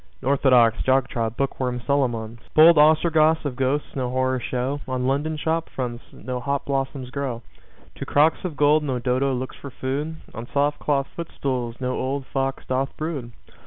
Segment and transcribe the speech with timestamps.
[0.23, 2.39] Orthodox, jog trot, book worm Solomons!
[2.55, 4.81] Bold Ostrogoths of ghosts no horror show.
[4.87, 7.43] On London shop fronts no hop blossoms grow.
[7.97, 10.15] To crocks of gold no Dodo looks for food.
[10.33, 13.31] On soft cloth footstools no old fox doth brood.